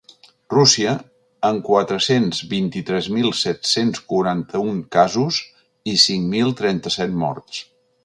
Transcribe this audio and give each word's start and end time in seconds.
Rússia, 0.51 0.93
amb 1.49 1.61
quatre-cents 1.67 2.39
vint-i-tres 2.55 3.11
mil 3.17 3.29
set-cents 3.43 4.03
quaranta-un 4.15 4.83
casos 4.99 5.41
i 5.95 5.99
cinc 6.09 6.29
mil 6.37 6.61
trenta-set 6.65 7.19
morts. 7.27 7.67